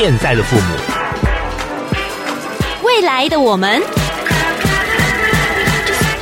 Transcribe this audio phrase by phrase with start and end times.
[0.00, 0.76] 现在的父母，
[2.84, 3.82] 未来的我们，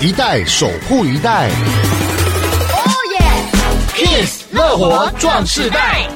[0.01, 1.51] 一代守护一代。
[2.73, 3.21] 哦耶
[3.95, 6.09] ！Kiss 乐活壮世代。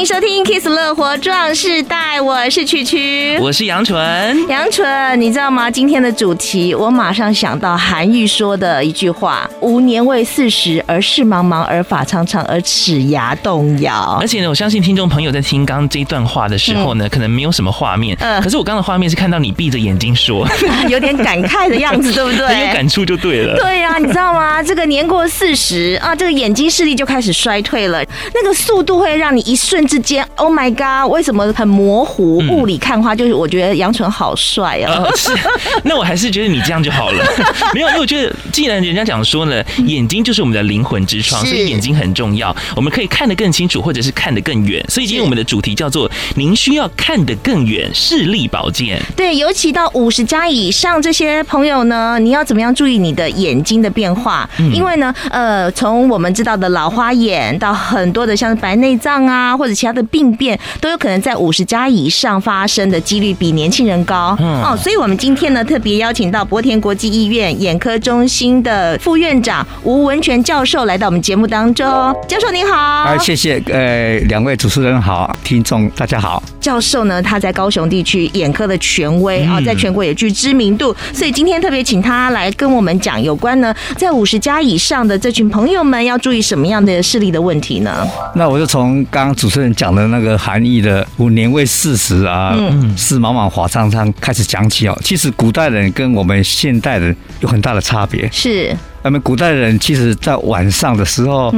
[0.00, 4.48] 迎收听《Kiss 乐活壮世代》，我是曲曲，我是杨纯。
[4.48, 5.70] 杨纯，你知道吗？
[5.70, 18.16] 今天的主题，我马上想到韩愈说的一句话：“吾年未四十，而事茫茫，而发苍苍，而齿牙动摇。”而且呢，我相信听众朋友在听刚刚这一段话的时候呢，嗯、可能没有什么画面。
[18.20, 18.40] 嗯。
[18.40, 20.48] 可是我刚刚的画面是看到你闭着眼睛说，
[20.88, 22.46] 有点感慨的样子，对不对？
[22.48, 23.54] 很有感触就对了。
[23.58, 24.62] 对呀、啊，你知道吗？
[24.62, 28.02] 这个年过四十啊，这个眼睛视力就开始衰退了，
[28.34, 29.86] 那个速度会让你一瞬。
[29.90, 32.38] 之间，Oh my God，为什么很模糊？
[32.48, 35.16] 雾里看花，就是我觉得杨纯好帅啊、呃！
[35.16, 35.32] 是，
[35.82, 37.24] 那我还是觉得你这样就好了。
[37.74, 42.54] 没有，因为我觉得，既然人家讲说呢，眼睛就是我们的灵魂之窗，所以眼睛很重要。
[42.76, 44.80] 我们可以看得更清楚，或者是看得更远。
[44.88, 49.02] 所以今天我们的主题叫做“您需要看得更远，视力保健”。
[49.16, 54.48] 对，尤其到五十加以上这些朋友呢，你要怎么样注意你的眼睛的变化？
[54.72, 71.86] 因为呢，呃，从我们知道的老花眼到很多的像是白内障啊，或者其他的病变都有可能在五十加以上发生的几率比年轻人高嗯哦，所以我们今天呢特别邀请到博田国际医院眼科中心的副院长吴文全教授来到我们节目当中。
[72.28, 76.42] 教授您好，哎，谢谢，呃，两位主持人好，听众大家好。
[76.60, 88.06] 教授呢，他在高雄地区眼科的权威啊，在全国也具知名度，所以今天特别请他来跟我们讲有关呢，在五十加以上的这群朋友们要注意什么样的视力的问题呢？
[88.34, 92.54] 那我就从刚刚主持人讲的那个含义的“五年为四十啊，
[92.96, 94.98] 是茫茫华苍苍”开始讲起哦。
[95.02, 98.28] 其实古代人跟我们现代人有很大的差别。
[98.32, 98.76] 是。
[99.02, 101.54] 那么古代人其实，在晚上的时候，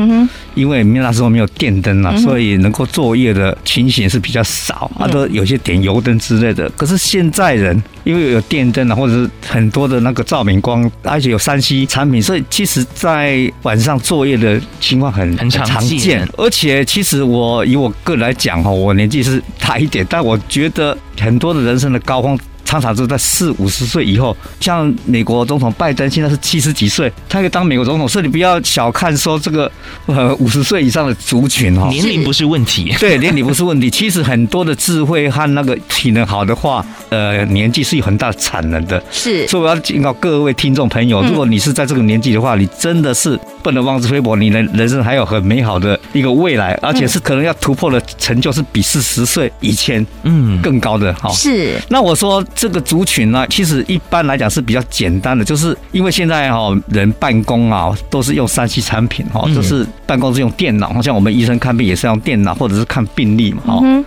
[0.54, 6.70] 因为那时候没有电灯啊，所以能够作业的情形是比较少，啊，都有些点油灯之类的。
[6.70, 16.28] 可是现在人因为有电灯啊，或者是很多的那个照明光，而且有三 C 产品，所以其实在晚上作业的情况很很常见。
[16.36, 22.38] 而且，其实我以我个人来讲哈，我年纪是大一点，但我觉得很多的人生的高峰。
[22.72, 29.70] 常常是在四五十岁以后，像美国总统拜登现在是七十几岁，他可以当美国总统，所以你不要小看说这个
[30.06, 33.90] 呃五十岁以上的族群哈， 年龄不是问题， 对，年龄不是问题。
[33.90, 39.02] 其实很多的智慧和那个体能好的话，呃，年纪是有很大的产能的。
[39.10, 51.28] 是，所以我要警告各位听众朋友，如果你是在这个年纪的话，你真的是不能妄自菲薄，你的人生还有很美好的一个未来，而且是可能要突破的成就是比四十岁以前嗯更高的哈。
[51.32, 52.42] 是，那我说。
[52.62, 64.04] 这个族群呢，其实一般来讲是比较简单的，就是因为现在哈人办公啊都是用三 C 产品哈，就是办公室用电脑，好像我们医生看病也是用电脑或者是看病历嘛哈。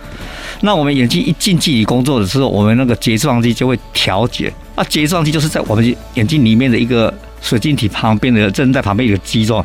[0.62, 4.50] 那我们眼睛一近距离工作的时候，我们那个睫状肌就会调节。
[4.74, 7.12] 啊，睫状肌就是在我们眼睛里面的一个
[7.42, 9.62] 水晶体旁边的正在旁边一个肌肉，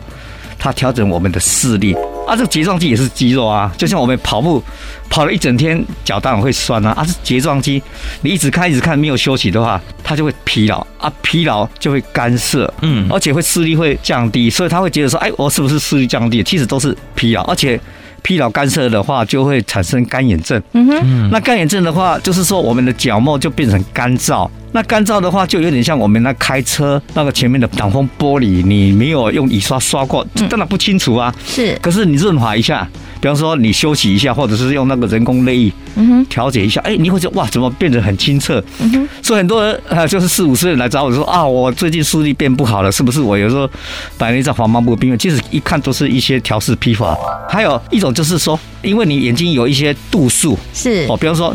[0.59, 1.95] 它调整我们的视力。
[2.31, 4.63] 啊，这个睫状肌也是肌肉啊，就像我们跑步
[5.09, 6.91] 跑了一整天，脚当然会酸啊。
[6.91, 7.83] 啊，这睫状肌，
[8.21, 16.41] 你一直看一直看，没有休息的话，它就会疲劳啊，疲劳就会干涩，嗯，而且会视力会降低，所以他会觉得说，哎，我是不是视力降低？
[16.41, 17.77] 其实都是疲劳，而且
[18.21, 20.61] 疲劳干涉的话，就会产生干眼症。
[20.71, 24.49] 嗯哼，那干眼症的话，就是说我们的角膜就变成干燥。
[24.73, 31.33] 那干燥的话，就有点像我们那开车那个前面的挡风玻璃，你没有用雨刷刷过，当然不清楚啊。
[31.45, 32.87] 是，可是你润滑一下，
[33.19, 38.63] 比方说你休息一下，或者是用那个人工泪液，嗯哼，调节一下，哎，你会觉得哇，怎么变得很清澈？
[38.79, 43.69] 嗯哼，所以很多人啊，就是四五十岁来找我说啊，我最近视力变不好了，是不是我有时候
[44.17, 45.19] 摆了一张、黄斑部病变？
[45.19, 47.17] 其实一看都是一些调试批发。
[47.49, 51.53] 还有一种就是说，因为你眼睛有一些度数，是哦，比方说。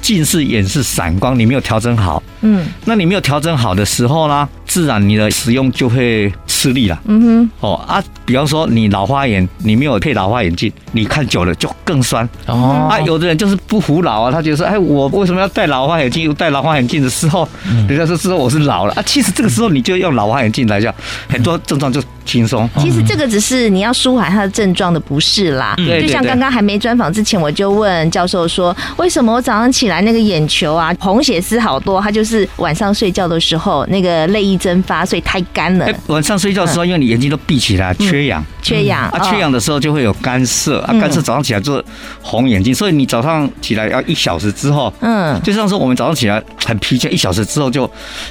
[0.00, 16.22] 近视眼是散光，你没有调整好，嗯，那你没有调整好的时候呢，自然你的使用就会吃力了，嗯哼，哦啊，比方说你老花眼，你没有配老花眼镜，你看久了就更酸，哦，啊，有的人就是不服老啊，他觉得说，哎，我为什么要戴老花眼镜？
[16.24, 17.48] 又戴老花眼镜的时候，
[17.88, 18.92] 人家说知道我是老了。
[18.94, 20.94] 啊，其实这个时候你就用老花眼镜来讲，
[21.28, 22.02] 很多症状就。
[22.26, 25.74] 轻松，其实这个只是你要舒缓他的症状的不适啦。
[25.76, 32.00] 对，就像刚刚还没专访之前，我就问教授说，为什么我早上起来那个眼球啊，红血丝好多？
[32.00, 35.86] 他就是是晚上睡觉的时候那个泪液蒸发，所以太干了。
[35.86, 41.82] 哎，晚上睡觉的时候，因为你眼睛都闭起来，缺氧，缺氧啊，缺氧的时候就会有干涩啊，干涩早上起来就
[42.20, 47.88] 红眼睛，所以你早上起来要一小时之后，嗯，就像说我们早上起来很疲倦，一小时之后就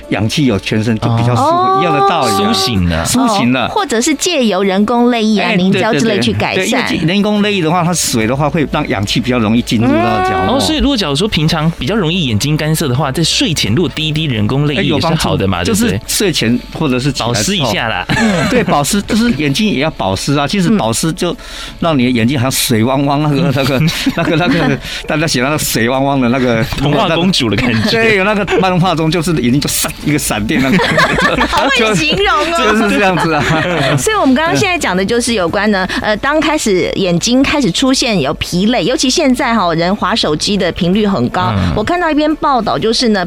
[0.10, 6.94] 氧气有全身就比较舒服一样的道理，苏醒了，苏醒了，或者是借由人工泪液啊、凝胶之类去改善。
[7.06, 10.56] 人工泪液的话，它水的话会让氧气比较容易进入到角膜。
[10.56, 18.06] 哦，所以如果假如说平常比较容易眼睛干涩的话，在睡前如果滴一滴人工泪液也是好的嘛，就是睡前或者是保湿一下啦。
[18.50, 20.46] 对，保湿就是眼睛也要保湿啊。
[20.54, 21.36] 其实保湿就
[21.80, 23.42] 让你的眼睛好像水汪汪，那个
[24.16, 27.90] 那个那个那个大家写那个水汪汪的那个童话公主的感觉。
[27.92, 31.48] 对，有那个漫画中就是眼睛就闪一个闪电那个。
[31.48, 32.58] 好会形容哦。
[32.72, 33.44] 就是这样子啊。
[33.98, 41.54] 所以我们刚刚现在讲的就是有关呢，呃，当开始眼睛开始出现有疲累，尤其现在哈人滑手机的频率很高。
[41.76, 43.26] 我看到一篇报道就是呢。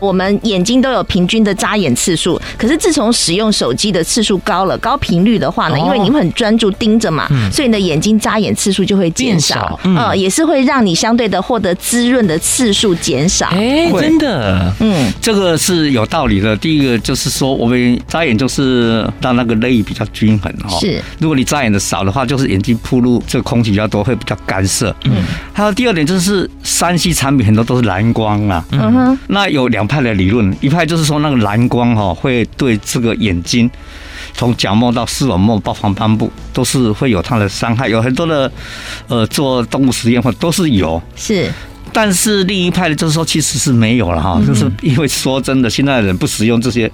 [0.00, 13.46] 我们眼睛都有平均的眨眼次数，可是自从使用手机的次数高了，高频率的话呢，因为你们很专注盯着嘛，所以你的眼睛眨眼次数就会减少，呃，也是会让你相对的获得滋润的次数减少。
[13.48, 16.56] 哎，真的，嗯，这个是有道理的。
[16.56, 20.78] 第一个就是说，我们眨眼就是让那个泪比较均衡哈。
[20.78, 24.94] 是，如果你眨眼的少的话，就是眼睛铺路这个空气比较多，会比较干涩。
[25.04, 28.64] 嗯，还有第二点就是山西产品很多都是蓝光啊。
[28.70, 29.77] 嗯哼，那有两。
[29.78, 33.70] 两派的理论，一派就是说那个蓝光哈会对这个眼睛，
[34.34, 38.50] 从角膜到视网膜到黄斑部都是会有它的伤害，有很多的
[39.06, 41.48] 呃做动物实验或都是有是。
[41.90, 46.90] 但是另一派的就是说，其实是没有了哈，就是因为说真的，现在的人不使用这些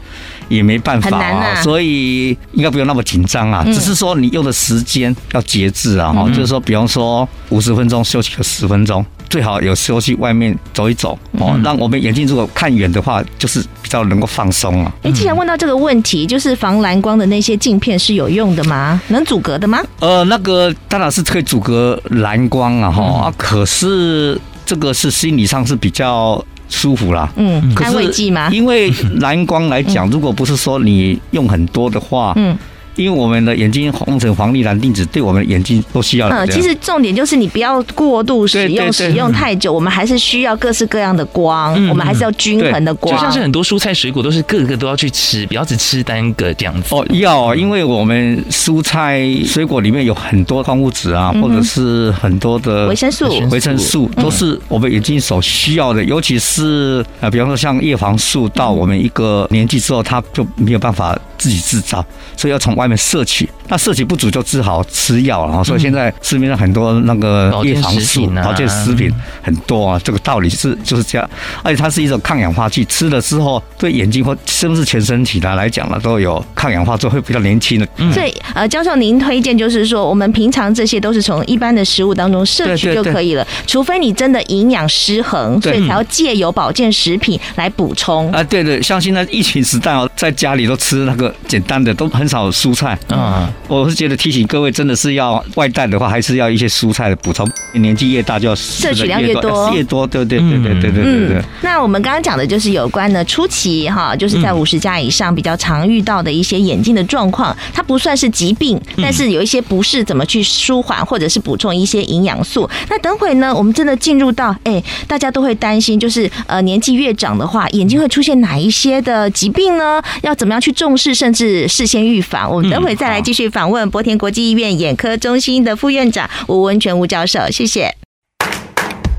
[0.48, 3.64] 也没办法啊，所以应该不用那么紧张啊。
[3.64, 9.04] 只是说你用的时间要节制啊，哈，就是说，比方说五十分钟休息个十分钟，
[9.34, 14.94] 最好有时候去外面走一走哦，让我们眼睛如果看远的话，就是比较能够放松啊。
[15.02, 19.00] 哎，既然问到这个问题，就是防蓝光的那些镜片是有用的吗？
[19.08, 19.82] 能阻隔的吗？
[19.98, 24.40] 呃，那个当然是可以阻隔蓝光啊，哈啊，可是。
[24.66, 28.48] 这个是心理上是比较舒服啦，嗯，安慰剂吗？
[28.50, 28.90] 因为
[29.20, 32.56] 蓝光来讲，如果不是说你用很多的话，嗯。
[32.96, 36.29] 因为我们的眼睛红橙黄绿蓝靛紫，对我们的眼睛都需要。
[36.29, 43.14] 嗯，其实重点就是你不要过度使用，使用太久，我们还是需要各式各样的光，我们还是要均衡的光。
[43.14, 46.94] 就像是很多蔬菜水果都是个个都要去吃，不要只吃单个这样子。
[46.94, 56.02] 哦，要，因为我们蔬菜水果里面有很多矿物质啊，或者是很多的维生素，维生素都是我们眼睛所需要的。
[56.05, 62.05] 尤其是啊，比方说像叶黄素，到我们一个年纪之后，它就没有办法自己制造，
[62.37, 63.48] 所以要从外面摄取。
[63.69, 65.64] 那摄取不足就只好吃药了。
[65.64, 69.10] 所以现在市面上很多那个叶黄素、保健食品
[69.42, 70.00] 很多啊。
[70.04, 71.28] 这个道理是就是这样，
[71.62, 77.88] 而且它是一种抗氧化剂，吃了之后对眼睛或甚至全身体的来讲呢，都有抗氧化作用，会比较年轻的。
[78.12, 88.31] 所以呃，教授您推荐就是说，我们平常这些都是从一般的食物当中摄取就可以了，除非你真的营养失衡，所以才要借由保健食品来补充。
[88.31, 92.99] 啊，对对，像现在疫情时代哦，在家里都吃那个简单的，都很少蔬菜。
[93.09, 93.53] 啊。
[93.69, 97.49] 我是觉得提醒各位真的是要外带的话还是要一些蔬菜的补充。
[97.75, 100.06] 年纪越大就要摄取量越多越多。
[100.06, 101.44] 对对对对对对对嗯。
[101.62, 112.69] 那我们刚刚讲的就是有关的初期哈就是在五十加以上比较常遇到的一些眼睛的状况它不算是疾病但是有一些不适怎么去舒缓或者是补充一些营养素。
[112.88, 120.03] 那等会呢我们真的进入到哎大家都会担心就是呃年纪越长的话眼睛会出现哪一些的疾病呢？
[120.23, 122.50] 要怎么样去重视甚至事先预防？
[122.50, 127.94] 我们等会再来继续访问博田国际医院眼科中心的副院长吴文全吴教授，谢谢。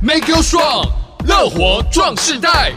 [0.01, 0.87] Make you strong，
[1.27, 2.71] 乐活壮世代。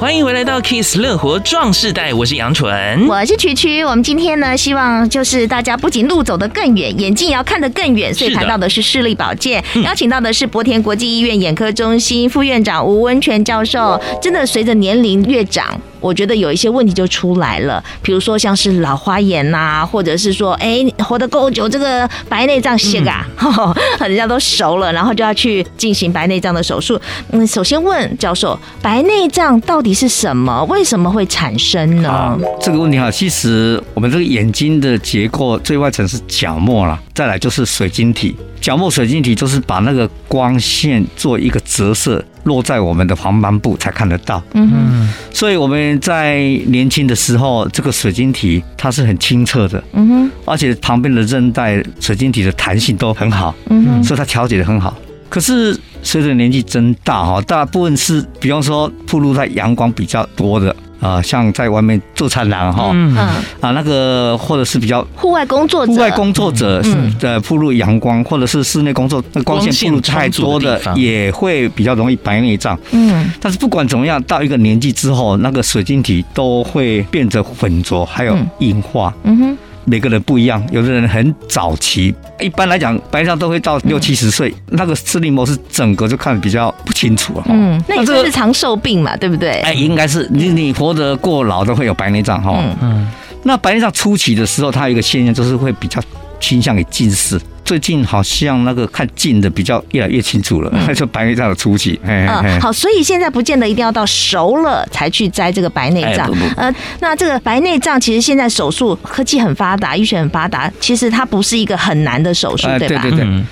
[0.00, 3.84] 欢迎回来到 Kiss 乐活壮世代，我是杨纯，我是曲曲。
[3.84, 14.00] 我们今天呢，希望就是大家不仅路走得更远，眼睛也要看得更远，所以谈到的是视力保健，邀请到的是博田国际医院眼科中心副院长吴文泉教授。
[14.20, 15.80] 真的，随着年龄越长。
[16.02, 23.26] 我觉得有一些问题就出来了，比如说像是老花眼呐、啊，或者是说，哎，活得够久，这个白内障些啊，
[24.00, 27.00] 人家都熟了，然后就要去进行白内障的手术。
[27.30, 30.64] 嗯，首先问教授，白内障到底是什么？
[30.64, 32.36] 为什么会产生呢？
[32.60, 38.36] 这个问题哈，其实我们这个眼睛的结构最外层是角膜啦，再来就是水晶体。
[38.60, 44.42] 角膜水晶体就是把那个光线做一个折射，落在我们的黄斑部才看得到。
[44.54, 49.82] 嗯哼，所以我们在年轻的时候，这个水晶体它是很清澈的。
[49.92, 53.54] 嗯哼，而且旁边的韧带水晶体的弹性都很好。
[53.70, 54.96] 嗯哼，所以它调节的很好。
[55.28, 60.74] 可是随着年纪增大哈，大部分是比方说暴露在阳光比较多的。
[61.02, 63.14] 啊、呃，像在外面做餐廊哈，嗯。
[63.60, 66.80] 啊，那个或者是比较户外工作者，户外工作者
[67.20, 72.78] 的铺入阳光，或者是室内工作，那光线铺入太多的，也会比较容易白内障。
[72.92, 79.12] 嗯，但是不管怎么样，到一个年纪之后，那个水晶体都会变得浑浊，还有硬化。
[79.24, 79.58] 嗯哼。
[79.84, 87.44] 每个人不一样，有的人很早期，一般来讲，白内障都会到六七十岁，嗯、那个视力模式整个就看得比较不清楚了。
[87.48, 89.60] 嗯，那也是长寿病嘛，对不对？
[89.62, 92.54] 哎，应该是你你活得过老都会有白内障哈。
[92.58, 93.08] 嗯嗯，
[93.42, 96.00] 那白内障初期的时候，它有一个现象就是会比较
[96.38, 97.40] 倾向于近视。
[97.64, 101.98] 最近好像那个看近的比较越来越清楚了，那 就白内障的初期。
[102.02, 106.30] 嗯，好，所以现在不见得一定要到熟了才去摘这个白内障。
[106.56, 113.02] 呃，那这个白内障其实现在手术科技很发达，医学很发达，其实它不是一个很难的手术，对吧？
[113.02, 113.44] 对对对。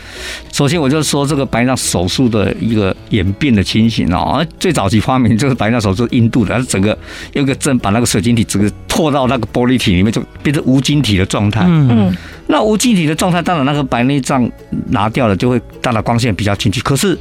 [0.52, 6.96] 首先我就说这个白内障手术的一个演变的情形哦，最早期发明这个白内障手术，印度的，它整个
[7.34, 11.64] 用个针把那个水晶体整个拖到那个玻璃体里面，就变成无晶体的状态。
[11.66, 12.16] 嗯嗯。
[12.50, 14.50] 那无晶体的状态，当然那个白内障
[14.88, 16.80] 拿掉了，就会当然光线比较清晰。
[16.80, 17.16] 可是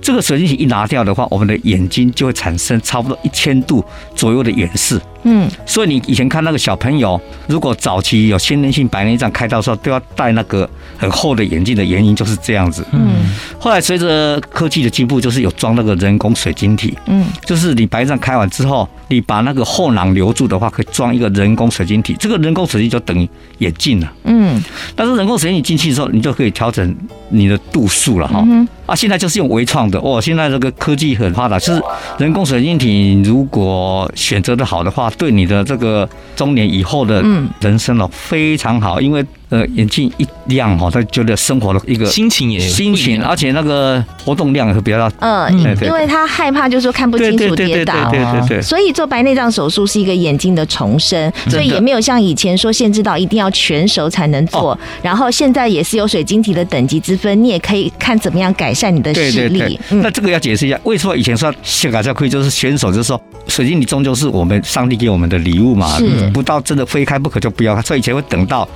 [0.00, 3.84] 这个水晶体一拿掉的话，我们的眼睛就会产生差不多一千度
[4.16, 4.98] 左右的远视。
[5.24, 12.84] 嗯，所以你以前看那个小朋友，如果早期有先天性白内障开刀的时候，都要戴那个很厚的眼镜的原因就是这样子。
[12.92, 13.12] 嗯，
[13.58, 16.96] 后来随着科技的进步，就是有装那个人工水晶体。
[17.06, 22.16] 嗯，就是你白内障开完之后，你把那个后囊留住的话，可以装一个人工水晶体。
[22.18, 24.12] 这个人工水晶就等于眼镜了。
[24.24, 24.60] 嗯，
[24.96, 26.96] 但是人工水晶你进去的时候，你就可以调整
[27.28, 28.44] 你的度数了哈。
[28.86, 31.80] 啊，现在就是用微创的哦，现在这个科技很发达，就是
[32.18, 35.11] 人工水晶体，如果选择的好的话。
[35.16, 37.22] 对你的这个中年以后的
[37.60, 39.24] 人生哦，非常好，因为。
[39.52, 45.14] 呃，眼睛一亮哈，他觉得生活的一个心情也心情，而且那个活动量也会比较大。
[45.20, 54.78] 嗯，因为他害怕就是说看不清楚跌倒，对对对，所以做白内障手术是一个眼睛的重生，所以也没有像以前说限制到一定要全熟才能做。
[55.02, 59.78] 然后现在也是有水晶体的等级之分，你也可以看怎么样改善你的视力。
[59.90, 65.98] 那这个要解释一下，为什么以前说小改造可以就是选手，就是说水晶体终究是我们上帝给我们的礼物嘛，
[66.32, 67.80] 不到真的非开不可就不要。
[67.82, 68.68] 所以以前会等到。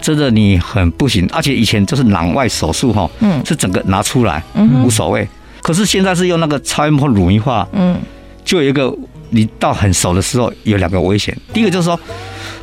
[0.00, 5.26] 真的你很不行，而且以前就是囊外手术哈，嗯，是整个拿出来，嗯，无所谓。
[5.62, 7.96] 可是现在是用那个超音波乳糜化，嗯，
[8.44, 8.94] 就有一个
[9.30, 11.34] 你到很熟的时候有两个危险。
[11.54, 11.98] 第一个就是说，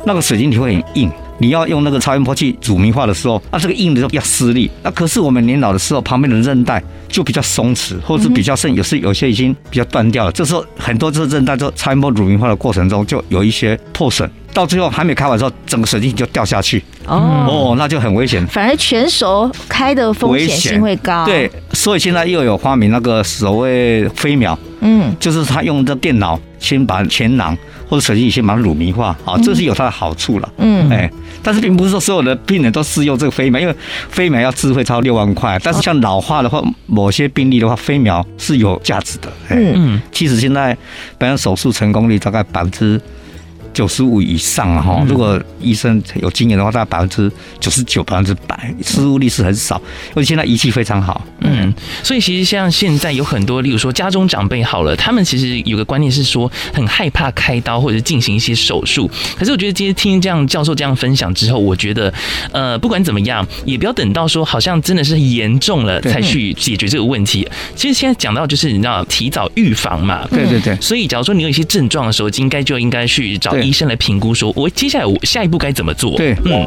[0.06, 4.70] 那个水晶体会很硬，你要用那个超音波去乳糜化的时候，那这个硬的时候要施力。
[4.82, 10.32] 那可是我们年老的时候，旁边的韧带就比较松弛，或者是比较甚，有时有些已经比较断掉了。
[10.32, 14.30] 这时候很多这韧带在超音波乳糜化的过程中就有一些破损。
[14.54, 17.16] 到最后还没开完之后，整个水晶体就掉下去哦，
[17.48, 18.46] 哦，那就很危险。
[18.48, 21.24] 反而全熟开的风险性会高。
[21.24, 27.56] 对，所以现在又有发明那个所谓飞秒，嗯，就是他用这电脑先把前囊
[27.88, 30.52] 或者手机先把它乳糜化，啊，这是有它的好处了。
[30.58, 31.10] 嗯，哎，
[31.42, 33.74] 但是并不是说所有的病人都适用这个飞秒，因为
[34.10, 35.58] 飞秒要自费超六万块。
[35.62, 39.32] 但是像老化的话，某些病例的话，飞秒是有价值的。
[39.50, 40.76] 嗯，其实现在
[41.16, 43.00] 本身手术成功率大概百分之。
[43.72, 49.80] 九十五以上啊哈，如果医生有经验的话，大概百分之九十九、百分之百失误率是很少，
[50.14, 51.24] 而且现在仪器非常好。
[51.40, 59.10] 嗯，所以其实像现在有很多，例如说家中长辈好了，他们其实有个观念是说很害怕开刀或者进行一些手术。
[59.38, 62.12] 可是我觉得今天听这样教授这样分享之后，我觉得
[62.52, 67.48] 呃，不管怎么样，也不要等到说好像真的是严重了才去解决这个问题。
[67.74, 70.76] 其实现在讲到就是你知道提早预防嘛，对对对。
[70.80, 73.61] 所以假如说你有一些症状的时候，应该就应该去找。
[73.62, 76.16] 医生来评估说，我接下来我下一步该怎么做？
[76.16, 76.66] 对，嗯，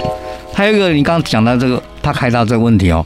[0.54, 3.06] 还有一个你刚刚讲到这个他开刀这个问题哦，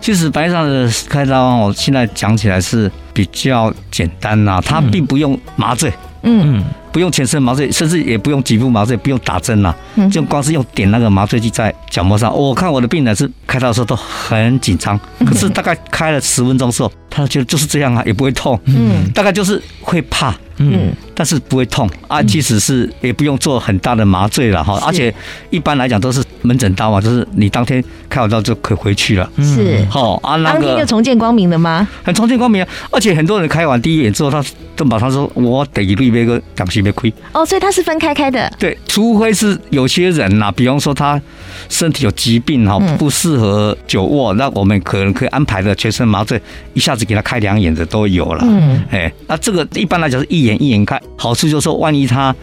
[0.00, 9.74] 其实白内障的开刀哦，现在讲起来是比较简单呐，它并不用麻醉，嗯，不用全身麻醉，甚至也不用局部麻醉，不用打针呐，
[10.10, 12.34] 就光是用点那个麻醉剂在角膜上。
[12.36, 20.34] 我看我的病人是开刀的时候都很紧张，可是大概开了十分钟之后，他觉得就是这样啊，也不会痛，嗯，大概就是会怕。
[20.62, 25.12] 嗯，但是不会痛啊，即使是也不用做很大的麻醉了哈，而且
[25.48, 29.26] 一般来讲都是门诊刀嘛，就是你当天开完刀就可以回去了。
[29.38, 31.88] 是，好啊，那个当天就重见光明了吗？
[32.04, 34.44] 很重见光明啊，而且很多人开完第一眼之后，他
[34.76, 37.12] 都马上说，我得一粒那个感情没亏。
[37.32, 38.52] 哦，所以它是分开开的。
[38.58, 41.20] 对，除非是有些人呐，比方说他
[41.68, 46.40] 身体有疾病哈，不适合久卧，那我们可能可以安排的全身麻醉，
[46.74, 48.44] 一下子给他开两眼的都有了。
[48.46, 50.60] 嗯，哎，那这个一般来讲是一眼。
[50.60, 52.34] 一眼开，好处就是说，万一他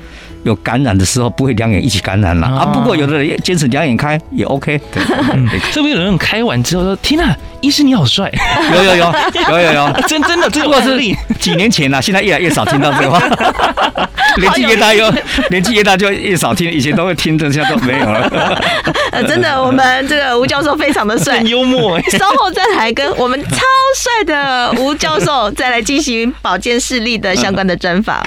[0.47, 2.65] 有感染的时候，不会两眼一起感染了啊。
[2.65, 4.79] 不过有的人坚持两眼开也 OK。
[4.91, 5.03] 对，
[5.71, 8.31] 是不是有人开完之后说：“天哪，医师你好帅，
[8.73, 9.13] 有有有
[9.51, 10.97] 有有有，真真的这个不过是
[11.39, 13.21] 几年前了，现在越来越少听到这个话。
[14.37, 15.11] 年纪越大又
[15.49, 18.61] 年纪越大就越少听，以前都会听的，现在都没有了。
[19.11, 22.03] 呃， 真的，我们这个吴教授非常的帅很，幽默哎。
[22.17, 23.57] 稍后再来跟我们超
[23.95, 28.23] 帅的吴教授再来进行保健视力的相关的专访。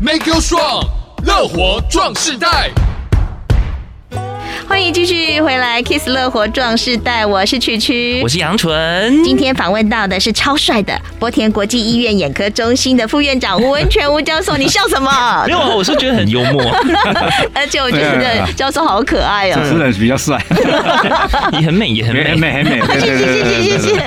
[0.00, 0.86] Make you strong，
[1.24, 2.70] 乐活壮世代。
[4.68, 9.24] 欢迎继续回来，Kiss 乐活壮士代，我是曲曲，我是杨纯。
[9.24, 15.10] 今天访问到的是超帅的博田国际医院眼科中心的副院长吴文全吴教授，你笑什么？
[15.46, 16.62] 没有啊，我是觉得很幽默，
[17.54, 20.38] 而且我觉得教授好可爱哦，主持人比较帅，
[21.52, 23.00] 你很美，也很美，很美，很美。
[23.00, 24.02] 谢谢谢谢谢谢。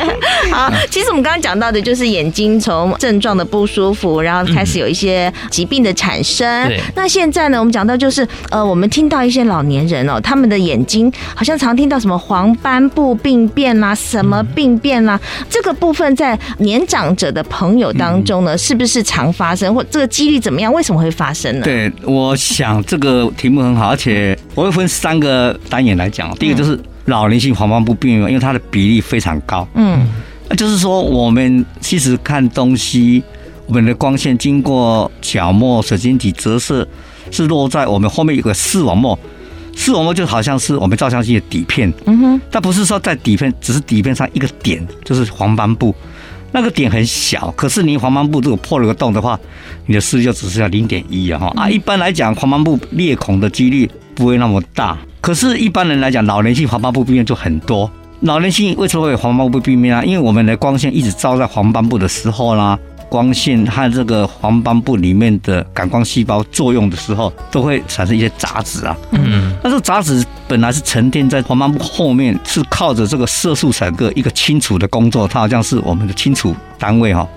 [0.52, 6.68] 好，其实我们刚刚讲到的就是眼睛从症状的不舒服，然后开始有一些疾病的产生。
[6.68, 6.80] 对。
[6.96, 20.72] 那现在呢，我们讲到就是呃，我们听到一些老年人哦，他们的眼睛好像常听到什么黄斑部病变啦、什么病变啦、这个部分在年长者的朋友当中呢，是不是常发生，或这个几率怎么样？
[20.74, 21.64] 为什么会发生呢？
[21.64, 26.36] 对，我想这个题目很好，而且我会分三个单元来讲。
[26.36, 29.68] 第一个就是老年性黄斑部病变，因为它的比例非常高。
[29.76, 30.06] 嗯，
[30.50, 33.24] 那就是说我们其实看东西，
[33.68, 36.88] 我们的光线经过角膜、水晶体折射，
[37.32, 39.18] 是落在我们后面有个视网膜。
[39.82, 45.96] 视网膜就好像是我们照相机的底片，嗯哼，但不是说在底片，只是底片上一个点，就是黄斑部，
[46.52, 49.40] 那个点很小，可是你黄斑部如果破了个洞的话，
[49.88, 57.90] 你的视力就只剩下零点一啊哈啊，一般来讲黄斑部裂孔的几率不会那么大，可是一般人来讲，老年性黄斑部病变就很多。
[58.22, 60.04] 老年性为什么会有黄斑部病变啊？
[60.04, 62.78] 因为我们的光线一直照在黄斑部的时候啦。
[63.12, 68.96] 光线和这个黄斑部里面的感光细胞作用的时候，都会产生一些杂质啊。
[69.12, 77.28] 嗯，那这杂质本来是沉淀在黄斑部后面，是靠着这个色素彩个一个清除的工作，它好像是我们的清除单位哈。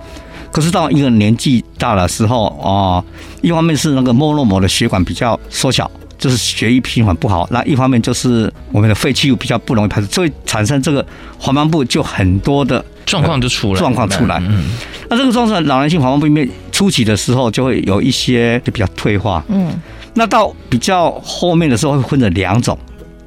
[0.52, 3.02] 可是到一个年纪大的时候啊，
[3.42, 5.90] 一方面是那个莫洛膜的血管比较缩小，
[6.24, 11.04] 就是血液循环不好；那一方面就是我们的废弃物比较不容易排出，所以产生这个
[11.38, 12.82] 黄斑部就很多的。
[13.04, 14.38] 状况就出来，状况出来。
[14.48, 14.64] 嗯，
[15.10, 19.44] 那这个状况，老年性黄斑部病变初期的时候，就会有一些就比较退化。
[19.48, 19.70] 嗯，
[20.14, 22.78] 那到比较后面的时候，会分成两种。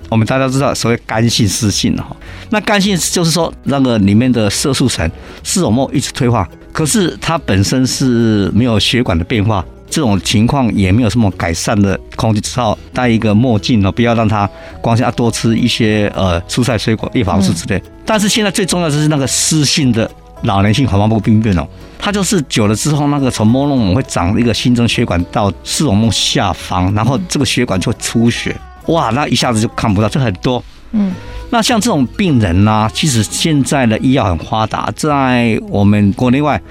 [0.10, 2.18] 我们大家知道，所谓干性、湿性的哈。
[2.50, 5.08] 那干性就是说，那个里面的色素层
[5.44, 9.64] 视网膜一直退化，可是它本身是没有血管的变化。
[9.90, 14.50] 这种情况也没有什么改善的空气，只好戴一个墨镜哦，不要让它
[14.82, 17.82] 光线，要多吃一些呃蔬菜水果、叶黄素之类。
[18.06, 20.10] 但是现在最重要的是那个湿性的
[20.44, 21.66] 老年性黄斑部病变哦，
[21.98, 28.56] 它就是久了之后，那个从朦胧会长一个新增血管到视网膜下方，然后这个血管就会出血，
[28.88, 30.64] 哇，那一下子就看不到，这很多。
[30.92, 31.14] 嗯，
[31.50, 36.62] 那像这种病人呢、啊，其实现在的医药很发达，在我们国内外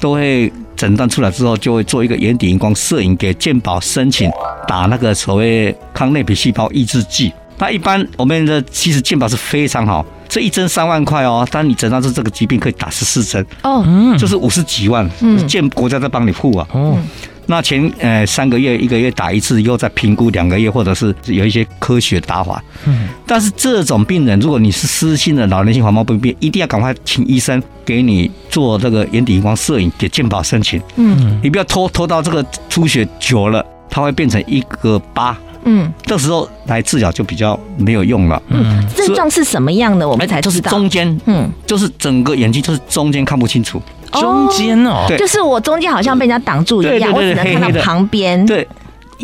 [0.00, 0.52] 都会。
[0.76, 4.30] 诊断出来之后，就会做一个眼底荧光摄影给健保申请
[4.68, 7.32] 打那个所谓抗内皮细胞抑制剂。
[7.58, 13.82] 那一般我们的其实健保是非常好，这一针三万块哦，但你诊断出这个疾病可以打十四针哦，
[14.18, 15.08] 就是五十几万，
[15.48, 16.68] 健国家在帮你付啊。
[16.72, 16.98] 哦。
[17.46, 22.62] 那前呃三个月一个月打一次，以后再评估两个月，或者是有一些科学打法。
[22.86, 23.08] 嗯。
[23.26, 30.82] 但是这种病人，如果你是湿性的老年性黄斑部病变，一定要赶快请医生给你做这个眼底荧光摄影，给健保申请。
[30.96, 31.40] 嗯。
[31.42, 35.38] 你不要拖拖到这个出血久了，它会变成一个疤。
[35.64, 35.92] 嗯。
[36.02, 38.42] 这时候来治疗就比较没有用了。
[38.48, 38.84] 嗯。
[38.94, 40.08] 症状是什么样的？
[40.08, 40.50] 我们才知道。
[40.50, 43.80] 就是中间，嗯，就是整个眼睛就是中间看不清楚。
[44.20, 48.44] 中间哦，对，就是我中间好像被人家挡住一样，我只能看到旁边。
[48.46, 48.66] 对，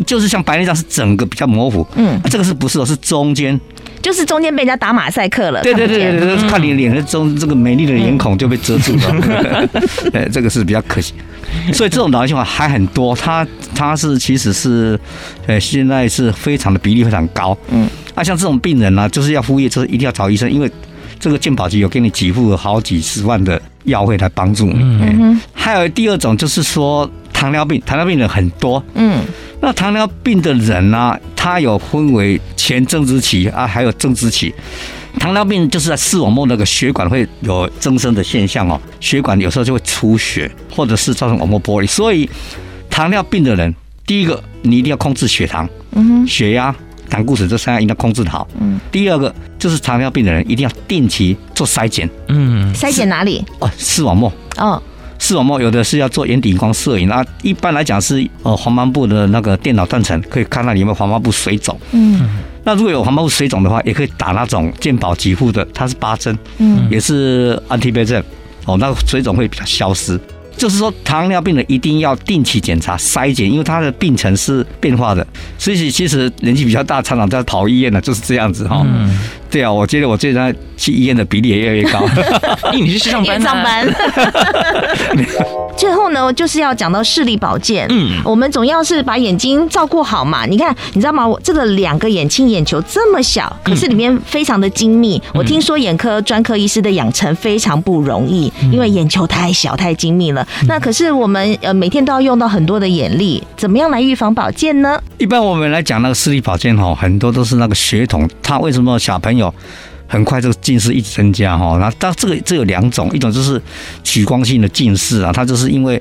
[0.05, 2.85] 就是像白内障是整个比较模糊，嗯，这个是不是哦？
[2.85, 3.59] 是中间，
[4.01, 5.61] 就是中间被人家打马赛克了。
[5.61, 9.69] 对对对对对，看你脸的中这个美丽的脸孔就被遮住了，
[10.13, 11.13] 呃，这个是比较可惜。
[11.71, 14.99] 所以这种老年性还很多，它它是其实是
[15.45, 17.55] 呃现在是非常的比例非常高。
[17.69, 20.69] 嗯，啊，像这种病人呢，就是要输液，就是一定要找医生，因为
[21.23, 23.61] 这个健保局有给你给付好几十万的。
[23.85, 24.79] 药费来帮助你。
[24.79, 28.81] 嗯，还有第二种就是说糖尿病，糖尿病人很多。
[28.93, 29.21] 嗯，
[29.59, 34.55] 那糖尿病的人呢、啊，他有分为前增殖期啊，还有正殖期。
[35.19, 41.85] 糖尿病就是在视网膜那个血管会有增生的现象哦，血管有时候就会出血，或者是造成网膜剥离。
[41.85, 42.29] 所以
[42.89, 43.75] 糖尿病的人，
[44.07, 46.73] 第一个你一定要控制血糖、嗯，血压。
[47.13, 48.47] 胆固醇这三样一定要控制好。
[48.59, 52.09] 嗯，第二个就是糖尿病的人一定要定期做筛检。
[52.29, 53.45] 嗯，筛检哪里？
[53.59, 54.33] 哦，视网膜。
[54.57, 54.81] 哦，
[55.19, 61.79] 视网膜有的是要做眼底荧光摄影啊，一般来讲是呃黄斑部的那个电脑断层，可以看到里面黄斑部水肿。
[61.91, 62.27] 嗯，
[62.63, 68.23] 那如果有黄斑部水肿的话，也可以打那种健保给付的，它是八针，嗯，也是 anti-VEGF
[68.65, 70.19] 哦，那个水肿会比较消失。
[70.55, 75.25] 就是说，糖尿病的一定要定期检查筛检，因为他的病程是变化的。
[75.57, 78.81] 所以其实年纪比较大，常常在跑医院的，就是这样子哈。
[78.85, 79.17] 嗯
[79.53, 81.99] 对啊，我觉得我最近去医院的比例也越来越高。
[82.73, 83.87] 因为你是去上班、啊，上班。
[85.77, 87.85] 最后呢，就是要讲到视力保健。
[87.91, 90.43] 嗯，我们总要是把眼睛照顾好嘛。
[90.47, 91.27] 你看，你知道吗？
[91.27, 95.21] 我这个两个眼睛眼球这么小，可是里面非常的精密。
[95.25, 100.41] 嗯、我听说眼科专科医师的养成非常不容易，因为眼球太小太精密了。
[100.61, 104.99] 嗯、那可是我们呃每天都要用到很多的眼力，怎么样来预防保健呢？
[105.19, 108.27] 一般我们来讲那个视力保健哈，很多都是那个血统。
[108.41, 109.42] 他为什么小朋友？
[110.05, 113.59] 很快这个近视一直增加哈，那但这个这有两种，一种就是
[114.03, 115.99] 曲光性的近视啊，它就是因为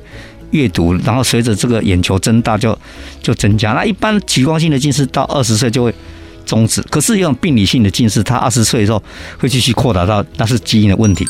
[0.50, 2.78] 阅读，然后随着这个眼球增大就
[3.22, 3.72] 就增加。
[3.72, 5.94] 那一般曲光性的近视到二十岁就会
[6.44, 9.02] 终止，可是有种病理性的近视，它二十岁的时候
[9.38, 11.26] 会继续扩大到，那是基因的问题。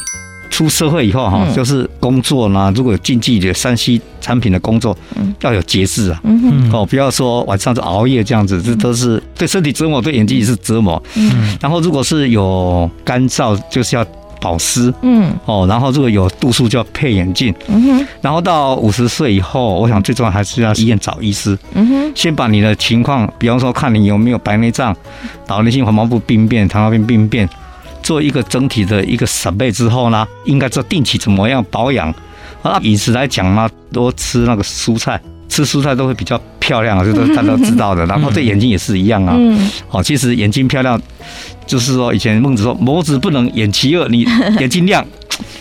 [0.52, 4.94] 出社会以后哈，就是工作呢，如果有禁忌的三 C 产品的工作，
[5.40, 6.20] 要有节制啊，
[6.70, 11.02] 哦，不要说晚上就熬夜这样子，这都是对身体折磨，对眼睛也是折磨。
[11.16, 14.06] 嗯，然后如果是有干燥，就是要
[14.42, 14.92] 保湿。
[15.00, 17.54] 嗯，哦，然后如果有度数，就要配眼镜。
[17.68, 21.58] 嗯哼，然后到五十岁以后，我想最重要还是要医院找医师。
[21.72, 24.94] 嗯哼，先把你的情况，比方说看你有没有白内障、
[25.48, 27.48] 老年性黄斑部病变、糖尿病病变。
[28.02, 32.12] 做一个整体的一个审备之后呢，应该做定期怎么样保养？
[32.62, 38.04] 啊，饮食来讲呢，多吃那个蔬菜，吃蔬菜都会比较漂亮啊，这都大家都知道的。
[38.06, 39.36] 然后对眼睛也是一样啊。
[39.90, 41.00] 哦，其实眼睛漂亮，
[41.66, 44.26] 就是说以前孟子说眸子不能掩其恶，你
[44.60, 45.04] 眼睛亮，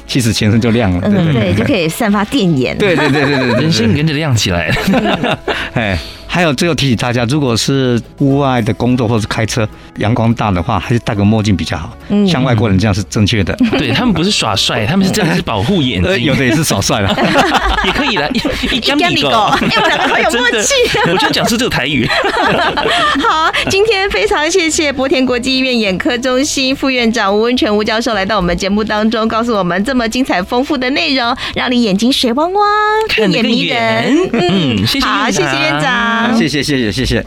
[0.06, 1.02] 其实全身就亮了。
[1.10, 2.78] 对对对，就可以散发电眼。
[2.78, 5.40] 对对对对对，人生跟着亮起来了。
[5.74, 5.98] 哎。
[6.34, 9.68] 还有最后提醒大家，如果是户外的工作或是开车，
[9.98, 11.92] 阳光大的话，还是戴个墨镜比较好。
[12.08, 13.54] 嗯，像外国人这样是正确的。
[13.78, 16.10] 对，他们不是耍帅，他们是真的是保护眼睛。
[16.24, 17.14] 有的也是耍帅了，
[17.84, 18.32] 也可以来。
[18.72, 20.74] 一干米狗，哎，我们两个好有默契。
[21.12, 22.08] 我就讲出这个台语。
[22.08, 32.64] 好，今天非常谢谢博田国际医院眼科中心副院长吴文全吴教授来到我们节目当中，告诉我们这么精彩丰富的内容，让你眼睛水汪汪，
[33.10, 34.30] 看眼迷人。
[34.32, 35.06] 嗯，谢谢。
[35.06, 36.21] 好，谢谢院长。
[36.38, 37.26] 谢谢谢谢谢谢。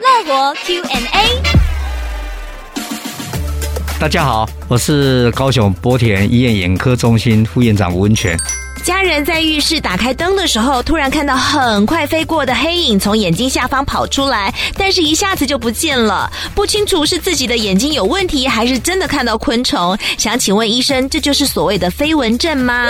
[0.00, 1.42] 乐活 Q&A，
[3.98, 8.36] 大家好，我是高雄波田医院眼科中心副院长吴文全。
[8.84, 19.98] 家人在浴室打开灯的时候，突然看到很快飞过的黑影从眼睛下方跑出来，但是一下子就不见了，不清楚是自己的眼睛有问题，还是真的看到昆虫。
[20.16, 22.86] 想请问医生，这就是所谓的飞蚊症吗？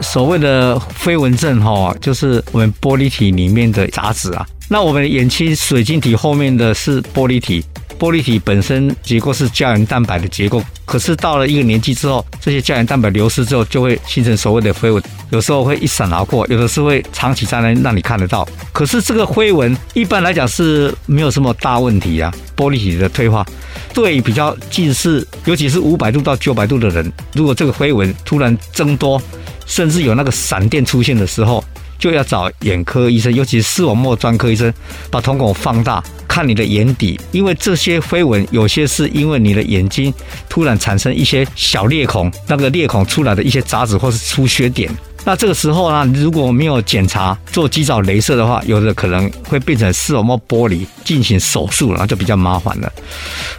[0.00, 4.46] 所谓的飞蚊症，哈，就是我们玻璃体里面的杂质啊。
[4.68, 7.64] 那我们眼睛水晶体后面的是玻璃体。
[7.96, 15.00] 玻璃体本身结构是胶原蛋白的结构，可是到了一个年纪之后，这些胶原蛋白流失之后，就会形成所谓的飞蚊，
[15.30, 18.46] 有时候会一闪而过，有的是会长期在那让你看得到。
[18.72, 23.46] 可是这个飞蚊一般来讲是没有什么大问题啊，玻璃体的退化，
[23.94, 29.22] 对比较近视，尤其是五百度到九百度的人，如果这个飞蚊突然增多，
[29.66, 31.64] 甚至有那个闪电出现的时候。
[31.98, 34.72] 就要找眼科医生，尤其是视网膜专科医生，
[35.10, 40.12] 把瞳孔放大看你的眼底，因为这些飞蚊有些是因为你的眼睛
[40.48, 44.90] 突然产生一些小裂孔，那个裂孔出来的一些杂质或是出血点。
[45.26, 52.92] 那这个时候呢，如果没有检查做及早雷射的话，有的可能会变成视网膜剥离，进行手术，然后就比较麻烦了。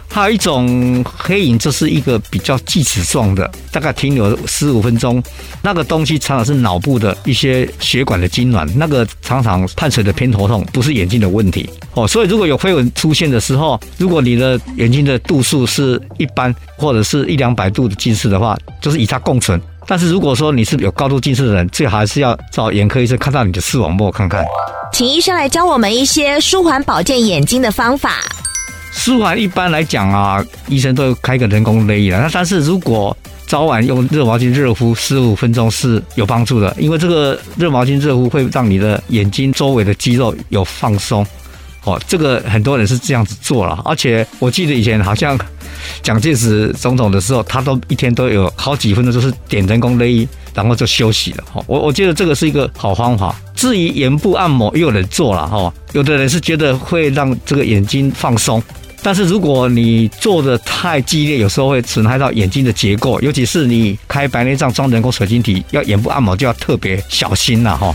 [0.08, 5.20] 还有一种黑影，这是一个比较锯齿状的，大概停留十五分钟。
[5.60, 12.06] 那个东西常常是脑部的一些血管的痉挛，那个常常伴随着偏头痛，不是眼睛的问题哦。
[12.06, 19.60] 所以如果有飞蚊出现的时候，如果你的眼睛的度数是一般，或者是一两百度的近视的话，就是与它共存。
[19.86, 24.44] 但是如果说你是有高度近视的人，最好还是要找眼科医生看到你的视网膜看看。
[24.92, 28.16] 请医生来教我们一些舒缓保健眼睛的方法。
[28.92, 32.22] 舒缓一般来讲啊，医生都开个人工泪液了。
[32.22, 41.24] 那但是如果早晚用热毛巾热敷十五分钟是有帮助的，因为这个热毛巾热敷会让你的眼睛周围的肌肉有放松。
[41.84, 45.38] 哦，这个很多人是这样子做了，而且我记得以前好像。
[46.02, 51.44] 蒋介石总统的时候，他都一天都有好几分钟，就是点人工泪液，然后就休息了。
[51.52, 53.34] 哈，我我觉得这个是一个好方法。
[53.54, 58.62] 至于眼部按摩，也有人做了哈，有的人是觉得会让这个眼睛放松，
[59.02, 67.94] 但是如果你做的太激烈，有时候会损害到眼睛的结构，尤其是你开白内障装人工水晶体，要眼部按摩就要特别小心了哈。